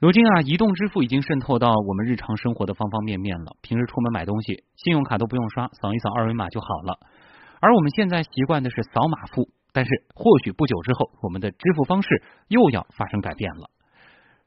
[0.00, 3.56] 如今啊，移动支付已经渗透到我们日常生活的方方面面了。
[3.62, 6.98] 平时出门买东西，信用卡都不用刷，扫一扫二维码就好了。
[7.60, 13.70] 而我们现在习惯的是扫码付，但是或许不久之后，我们的支付方式又要发生改变了。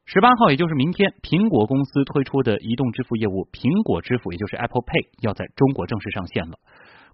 [0.06, 6.60] 十八号，也就是明天，苹果公司推出的移动支付业务苹果支付，也就是 Apple Pay，要在中国正式上线了。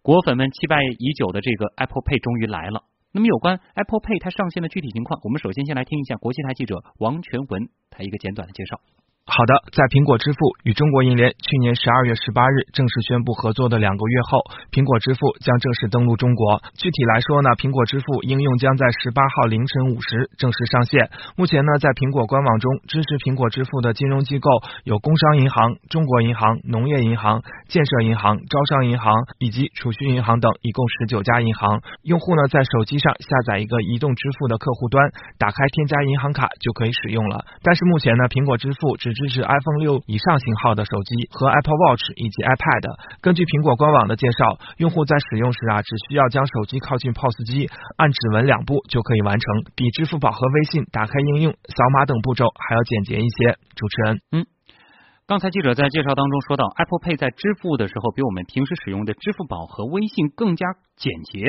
[0.04, 2.84] 果粉们期待已久的这个 Apple Pay 终于来了。
[3.14, 8.82] 那么，有关 Apple Pay 它上线的具体情况，我们首先先来听一下国际台记者王全文他一个简短的介绍。
[9.30, 14.42] 好的，在苹果支付与中国银联去年十二月十八日正式宣布合作的两个月后，
[14.74, 16.60] 苹果支付将正式登陆中国。
[16.74, 21.08] 具体来说呢，苹果支付应用将在十八号凌晨五时正式上线。
[21.38, 24.50] 目前呢，在苹果官网中支持苹果支付的金融机构
[24.84, 31.80] 有工商银行、中国银行、农业银行、建设银行、招商银行以及储蓄银行等，一共十九家银行。
[32.04, 37.46] 用户呢，在手机上下载一个移动支付的客户端，打开添加银行卡就可以使用了。
[37.64, 42.84] 但是目前呢，苹果支付只支持 iPhone 六以上型号的手机和 Apple Watch 以及 iPad。
[43.22, 49.46] 根据苹果官网的介绍，用户在使用时啊，只需要将手机靠近 POS 机，按指纹两步就可以完成，
[49.76, 53.58] 比支付宝和微信打开应用、扫码等步骤还要简洁一些。
[53.76, 54.46] 主持人，嗯，
[55.28, 60.66] 刚才记者在介绍当中说到，Apple Pay 在支付的时候比我们平时使用的支付宝和微信更加
[60.98, 61.46] 简洁。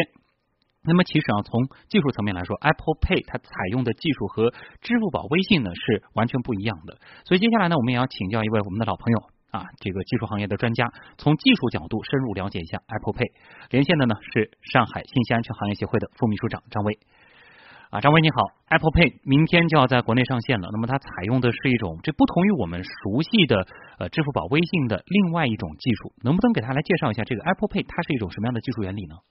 [0.85, 4.51] 那么其实啊，从技术层面来说，Apple Pay 它采用的技术和
[4.83, 6.99] 支付宝、微信呢是完全不一样的。
[7.25, 9.19] 所以接下来呢，我们也要请教一位我们的老朋友
[9.55, 13.31] 啊，这个技术行业的专家，从技术角度深入了解一下 Apple Pay。
[13.71, 16.99] 连线的呢是上海信息安全行业协会的副秘书长张威。
[17.95, 20.67] 啊，张威你好，Apple Pay 明天就要在国内上线了。
[20.73, 23.69] 那么它采用的是一种这不同于我们熟悉的
[24.03, 29.23] 呃支付宝、微信的另外一种技术，能不能给大家来介绍一下这个 Apple Pay 它是一种什么样的技术原理呢？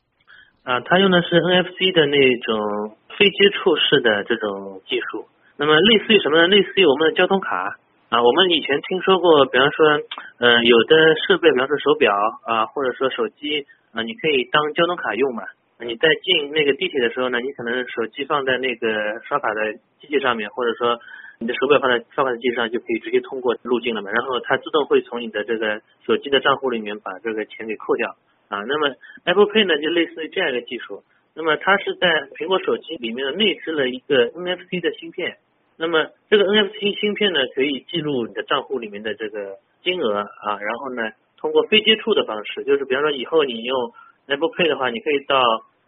[0.63, 5.25] 啊，它用的是 NFC 的那种非接触式的这种技术，
[5.57, 6.47] 那么类似于什么呢？
[6.47, 7.77] 类似于我们的交通卡
[8.09, 9.99] 啊，我们以前听说过，比方说，
[10.37, 12.13] 嗯，有的设备，比方说手表
[12.45, 15.43] 啊，或者说手机啊，你可以当交通卡用嘛。
[15.81, 20.99] 你在进那个地铁的时候呢，你可能手机放在那个刷卡的机器上面，或者说
[21.39, 24.11] 你的手表放在刷卡的机器上，就可以直接通过路径了嘛。
[24.11, 28.15] 然后它自动会从你的这个手机的账户里面把这个钱给扣掉。
[28.51, 31.03] 啊，那么 Apple Pay 呢，就类似于这样一个技术。
[31.33, 35.37] 那么它是在苹果手机里面内置了一个 NFC 的芯片。
[35.77, 40.59] 那么这个 NFC 芯片呢，可以记录你的账户里面的这个金额啊。
[40.59, 43.93] 然后呢，通过非接触的方式，就是比方说以后你用
[44.27, 45.39] Apple Pay 的话，你可以到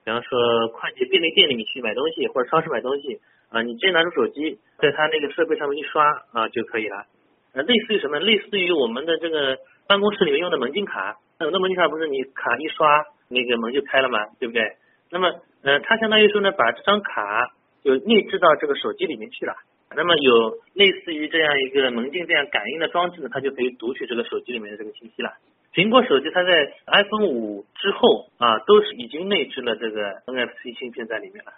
[0.06, 3.20] 比方说快捷便利店里面去买东西，或者超市买东西
[3.50, 7.06] 啊，你直接拿出手机，在它那个设备上面一刷啊就可以了。
[7.54, 8.20] 呃，类似于什么？
[8.20, 11.18] 类似于我们的这个办公室里面用的门禁卡。
[11.40, 14.20] 很多门禁卡不是你卡一刷，那个门就开了嘛？
[14.40, 14.64] 对不对？
[15.12, 15.32] 那么，
[15.62, 17.52] 呃，它相当于说呢，把这张卡
[17.84, 19.54] 就内置到这个手机里面去了。
[19.96, 25.34] 那么有类似于这样一个门禁这样感应的装置呢，它就可以读取这个手机里面的这个信息了。
[25.72, 31.54] 苹果手机它在 iPhone 五之后啊，都是已经内置了这个 NFC 芯片在里面了。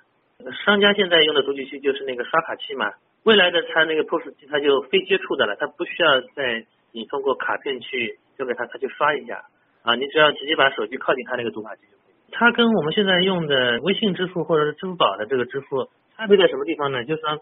[0.66, 2.92] 商家现在用的读取器就是那个刷卡器嘛，
[3.26, 9.42] 未来的它那个 POS 机它就非接触的了，它不需要再你通过卡片去交给它，它就刷一下。
[9.82, 12.14] 啊，你只要直接把手机靠近它那个读卡器就可以。
[12.32, 17.04] 它跟我们现在用的微信支付或者是支付宝的这个支付差别在什么地方呢？
[17.04, 17.42] 就是说，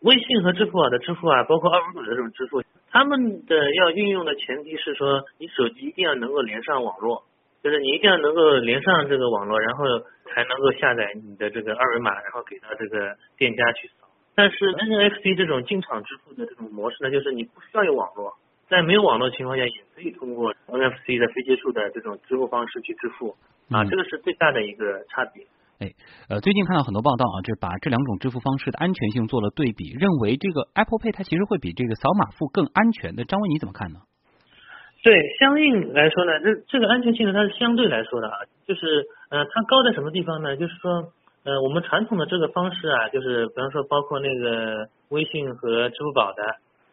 [0.00, 7.24] 微信和支付宝的支付啊，包括二维码的这种支付，他们的要运用的前提是说，你手机一定要能够连上网络，
[7.62, 9.84] 就是你一定要能够连上这个网络，然后
[10.32, 13.90] 才能够下载你的这个二维码，然后给到这个店家去。
[14.38, 18.38] 但是 NFC 这种进场支付的这种模式呢，就是你不需要有网络。
[18.70, 23.34] 在没有网络情况下，也可以通过 NFC 的非接触的这种支付方式去支付
[23.66, 25.42] 啊，这个是最大的一个差别。
[25.82, 25.90] 哎，
[26.28, 33.24] 呃，最近看到很多报道啊，就是把这两种支付方式的安全性做了对比，认为这个 Apple Pay 它其实会比这个扫码付更安全的。
[33.24, 34.06] 张威你怎么看呢？
[35.02, 40.54] 对，相应来说呢，这这个安全性呢，它是相对来说的啊，就是呃，它高在什么地方呢？
[40.56, 41.10] 就是说，
[41.48, 46.42] 呃，我们传统的这个方式啊，就是比方说包括那个微信和支付宝的，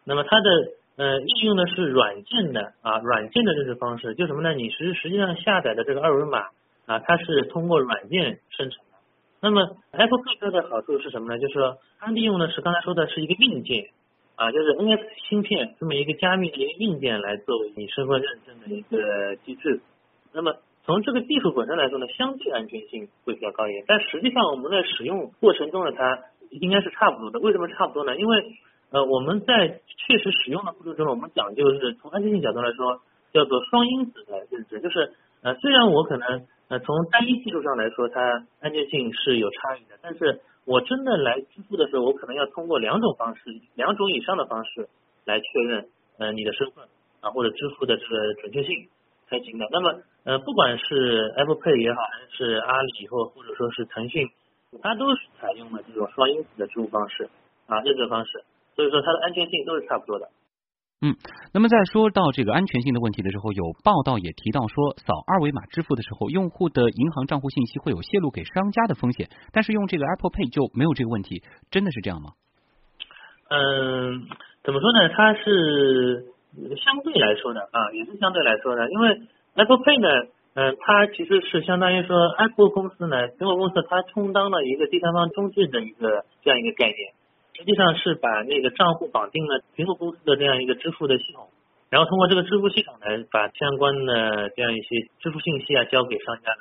[0.02, 0.50] 那么它的
[0.96, 4.54] 呃，应用的是软件的啊，软件的这个方式，就什么呢？
[4.54, 6.46] 你实实际上下载的这个二维码
[6.86, 8.96] 啊，它是通过软件生成的。
[9.42, 11.38] 那么 Apple Pay 的好处是什么呢？
[11.38, 13.90] 就是说它利用的是刚才说的是一个硬件
[14.36, 19.82] 啊，就是 NFC 芯片这么一个加密的一个硬件来作为你身份认证的一个机制。
[20.32, 20.56] 那么
[20.86, 27.40] 从这个技术本身来说呢，相对安全性会比较高一点，但实际上我们在使用过程中呢，它应该是差不多的。
[27.40, 28.16] 为什么差不多呢？
[28.16, 28.44] 因为
[28.90, 33.00] 呃，我们在确实使用的过程中，我们讲究是从安全性角度来说，
[33.32, 35.12] 叫做双因子的认知，就是
[35.42, 43.42] 呃，虽然我可能呃从单一技术上来说，它安全性是有差异的，但是我真的来支付的时候，我可能要通过两种方式，
[43.74, 44.88] 两种以上的方式
[45.24, 45.88] 来确认
[46.18, 46.84] 呃你的身份
[47.20, 48.86] 啊或者支付的这个准确性
[49.28, 49.66] 才行的。
[49.70, 54.28] 那么呃不管是 Apple Pay 也好，还是阿里或或者说是腾讯，
[54.82, 57.28] 它都是采用了这种双因子的支付方式
[57.66, 58.44] 啊认证方式，
[58.74, 60.28] 所以说它的安全性都是差不多的。
[61.02, 61.14] 嗯，
[61.52, 72.32] 那么在说到这个安全性的问题的时候，有报道也提到说，扫二维码支付的时候，用户的银行账户信息会有泄露给商家的风险，但是用这个 Apple Pay 就没有这个问题，真的是这样吗？
[73.50, 74.24] 嗯，
[74.64, 75.10] 怎么说呢？
[75.10, 76.32] 它是
[76.76, 79.20] 相对来说的啊，也是相对来说的，因为
[79.54, 87.12] Apple Pay 呢，嗯，它其实是相当于说 Apple 公司呢，苹果公司它充当了一个第三方中介的一个这样一个概念。
[87.56, 91.48] 实际上是把那个账户绑定了苹果公司的这样一个支付的系统，
[91.88, 96.52] 然后通过这个支付系统来，把相关的这样一些支付信息啊交给商家。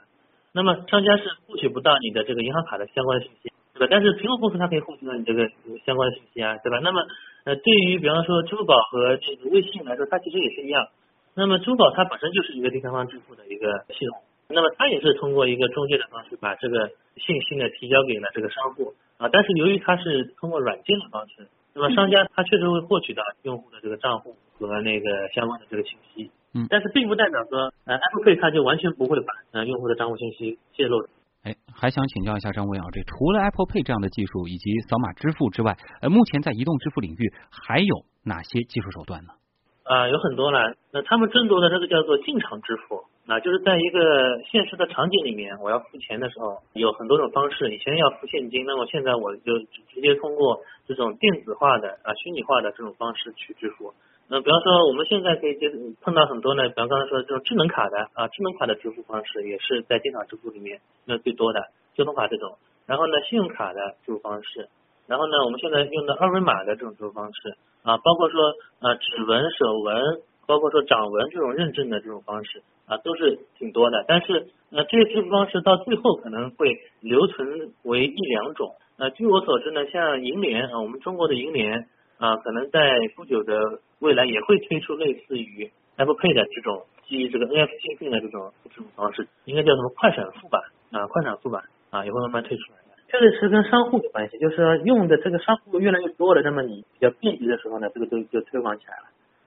[0.53, 3.87] 那么商家是获取不到你的这个银行卡的相关信息，对吧？
[3.91, 5.43] 但是苹果公司它可以获取到你这个
[5.85, 6.79] 相关的信息啊，对吧？
[6.81, 7.03] 那么
[7.43, 10.87] 呃，对于比方说支付宝和这个微信来说，它其实也是一样。
[11.35, 14.17] 那么支付宝它本身就是一个第三方支付的一个系统，
[14.47, 18.95] 那么它也是通过一个中介的方式把这个信息呢提交给了这个商户。
[19.17, 31.07] 啊，但是由于它是通过软件的方式，那么商家他确实会获取到用户的这个账户和那个相关的这个信息，嗯，但是并不代表说，呃，Apple Pay 它就完全不会把呃用户的账户信息泄露。
[31.45, 39.37] 哎，还想请教一下张威啊，这除了 Apple Pay 这样的技术以及扫码支付之外，呃，目前在移动支付领域还有哪些技术手段呢？
[39.85, 40.73] 啊，有很多了。
[40.89, 47.69] 那他们争夺的这个叫做进场支付，那，就是在一个现实的场景里面，我要付钱的时候，有很多种方式。
[47.69, 49.53] 以前要付现金，那么现在我就
[49.93, 50.57] 直接通过
[50.87, 53.93] 这种电子化的啊虚拟化的这种方式去支付。
[54.27, 61.61] 那比方说，我们现在可以接碰到很多呢，比方刚才说这种智能卡的啊，智能卡的支付方式也是在电脑支付里面那最多的，
[61.95, 62.57] 交通卡这种。
[62.87, 64.69] 然后呢，信用卡的支付方式，
[65.07, 67.55] 然后呢，我们现在用的二维码的这种支付方式。
[67.83, 74.03] 啊，包括说呃指纹、手纹，包括说掌纹这种认证的这种方式啊，都是挺多的。
[74.07, 78.73] 但是呃这些支付方式到最后可能会留存为一两种。
[78.97, 81.87] 呃，据我所知呢，像银联啊，我们中国的银联
[82.17, 83.53] 啊，可能在不久的
[83.99, 90.59] 未来也会推出类似于 Apple Pay 的这种基于这个 NFC 芯片的这种支付方式，应该叫什么快闪付吧？
[90.91, 91.63] 啊，快闪付吧？
[91.89, 92.79] 啊，也会慢慢推出来。
[93.07, 99.03] 这个是跟商户有关系，就是用的这个商户越来越多了，那么你比较便捷的时候呢，这个就就推广起来了。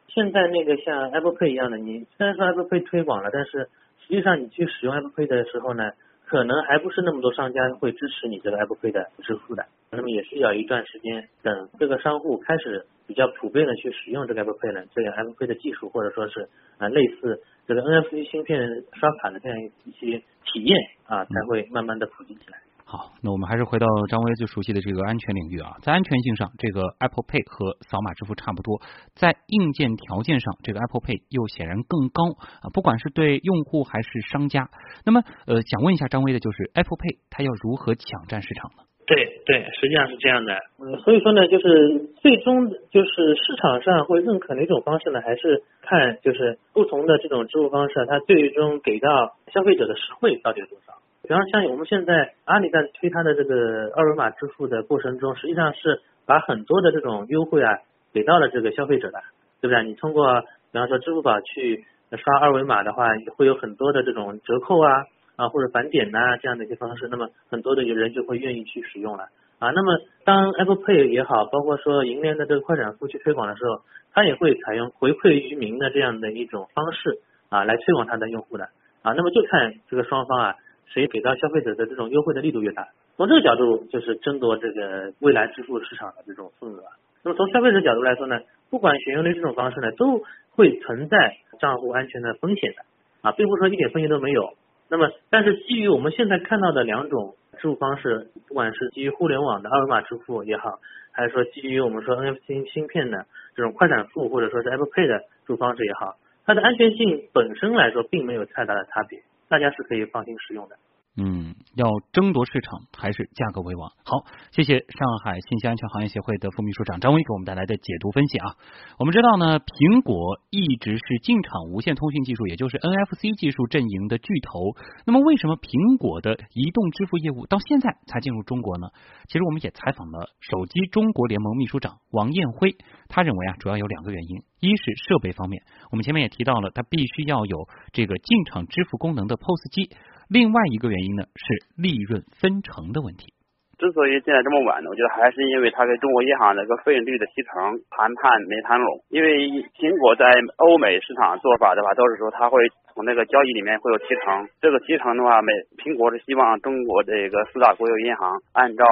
[0.07, 3.69] 现在那个像 Apple Pay 一样的，你虽然说 Apple Pay 推广了，但是
[4.01, 5.91] 实际上你去使用 Apple Pay 的时候呢，
[6.25, 9.67] 可能还不是那么多商家会支持你这个 Apple Pay 的支付的。
[9.91, 16.49] 那么也需要一段时间，等这个商户开始比较普遍的去使用这个 Apple Pay 呢，这个 Apple Pay 的技术或者说是
[16.79, 22.59] 啊类似这个 NFC 芯片刷卡的这样一些体验啊，才会慢慢的普及起来。
[22.85, 28.81] 好，那我们还是回到张威最熟悉的这个安全领域啊，在安全性上，这个 Apple Pay 和扫码支付差不多，
[29.15, 32.33] 在硬件条件上，这个 Apple Pay 又显然更高
[32.65, 34.71] 啊，不管是对用户还是商家。
[35.05, 38.88] 那么，呃，想问一下张威的就是 Apple Pay 它要如何抢占市场呢？
[39.09, 45.23] 对对，实际上是这样的，嗯，所以说呢，就是最终就是市场上会认可哪种方式呢？
[45.23, 50.93] 还是看就是不同的这种支付方式，它最终给到消费者的实惠到底有多少。
[51.23, 57.79] 比方像我们现在阿里在推它的这个二维码支付的过程中，实际上是把很多的这种优惠啊
[58.13, 59.19] 给到了这个消费者的，
[59.63, 59.85] 对不对？
[59.85, 61.83] 你通过比方说支付宝去
[62.13, 65.05] 刷二维码的话，会有很多的这种折扣啊
[65.39, 69.29] 啊或者返点呐这样的一些方式，那么很多的人就会愿意去使用了
[69.59, 69.71] 啊。
[69.71, 73.81] 那么当 Apple Pay 也好，包括说银联的这个快闪付去推广的时候，
[74.13, 78.65] 它也会采用回馈于民的这样的一种方式啊来推广它的用户的
[79.03, 79.15] 啊。
[79.17, 80.55] 那么就看这个双方啊。
[80.91, 86.83] 谁给到消费者的这种优惠的力度越大，从这个角度就是争夺这个未来支付市场的这种份额。
[87.23, 88.41] 那么从消费者角度来说呢，
[88.71, 92.77] 不管选用哪种方式呢，都会存在账户安全的风险的
[93.21, 94.55] 啊，并不是说一点风险都没有。
[94.91, 100.79] 那么，但是基于我们现在看到的两种支付方式，不管是基于互联网的二维码支付也好，
[101.13, 106.17] 还是说基于我们说 NFC 芯片的这种快闪付，或者说是 Apple Pay 的支付方式也好，
[106.47, 109.23] 它的安全性本身来说并没有太大的差别。
[109.49, 110.77] 大家是可以放心使用的。
[111.17, 113.89] 嗯，要争夺市场还是价格为王？
[114.03, 118.57] 好，谢谢上海信息安全行业协会的副秘书长张威给我们带来的解读分析啊。
[118.99, 124.75] 我们知道呢，苹果一直是进场无线通讯技术，也就是 NFC 技术阵营的巨头。
[125.07, 128.89] 那么，为什么苹果的移动支付业务到现在才进入中国呢？
[129.29, 132.75] 其实我们也采访了手机中国联盟秘书长王艳辉，
[133.07, 139.91] 他认为啊，主要有两个原因：一是设备方面，我们前面也提到了，它必须要有这个进场支付功能的 POS 机。
[140.29, 143.33] 另外一个原因呢是利润分成的问题。
[143.79, 149.01] 之所以进来这么晚呢，我觉得还是因为他跟中国银行那个费率的提成谈判没谈拢。
[149.09, 149.31] 因为
[149.79, 150.27] 苹果在
[150.59, 152.59] 欧美市场做法的话，都是说它会
[152.93, 154.45] 从那个交易里面会有提成。
[154.61, 158.85] 这个提成的话，美苹果是希望中国这个四大国有银行按照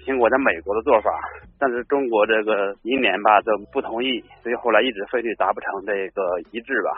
[0.00, 1.12] 苹果在美国的做法，
[1.60, 6.88] 但是中国这个银联吧就不同意，所以后来一直费率达不成这个一致吧。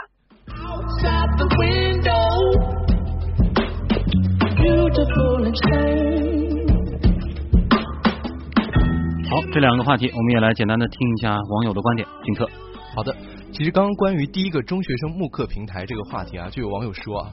[9.29, 12.07] 好，这两个话题，我们也来简单的听一下网友的观点。
[12.23, 12.49] 金特，
[12.95, 13.15] 好的，
[13.53, 17.31] 其实刚刚关于第一个中学生慕课平台这个话题啊，就有网友说啊。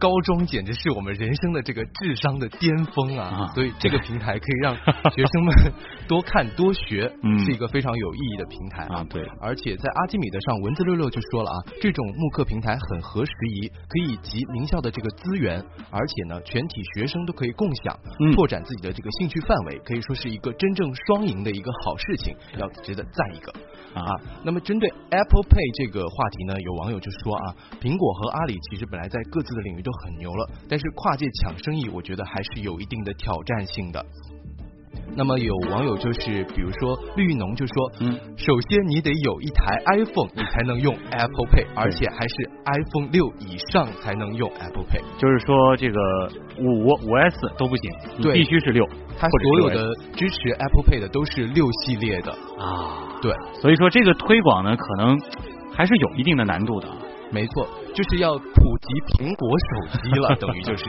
[0.00, 3.52] 高中简直是我们人生的这个智商的巅峰啊！
[3.54, 4.74] 所以这个平台可以让
[5.14, 5.72] 学生们
[6.08, 7.02] 多看多学，
[7.44, 9.04] 是一个非常有意义的平台啊。
[9.10, 17.94] 对，而且在阿基米德上，文字六六就说了啊，这种慕课平台很合时宜，可以集名校的这个资源，而且呢，全体学生都可以共享，
[18.34, 23.52] 拓展自己的这个兴趣范围，可以说是一个真正双赢的一个好事情，要值得赞一个
[23.92, 24.00] 啊。
[24.42, 34.04] 那么针对 Apple Pay 这个话题呢，有网友就说啊，苹果和阿里其实本来在各自的领域都很牛了，但是跨界抢生意，我觉得还是有一定的挑战性的。
[35.16, 45.02] 那么有网友就是，比如说绿农就说，嗯，首先你得有一台 iPhone，你才能用 Apple Pay，而且还是 iPhone 六以上才能用 Apple Pay。
[45.18, 46.00] 就是说这个
[46.58, 47.90] 五五 S 都不行，
[48.22, 48.86] 对，必须是六。
[49.18, 53.18] 它所有的支持 Apple Pay 的都是六系列的啊。
[53.20, 55.18] 对，所以说这个推广呢，可能
[55.74, 56.88] 还是有一定的难度的。
[57.32, 60.84] 没错，就是要普及苹果手机了， 等于就是。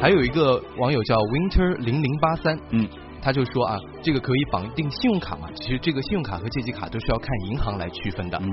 [0.00, 2.88] 还有一个网友叫 Winter 零零八三，嗯，
[3.22, 5.48] 他就说啊，这个可以绑定信用卡嘛？
[5.54, 8.38] 其实这个信用卡和借记卡都是要看银行来区分的。
[8.42, 8.48] 嗯，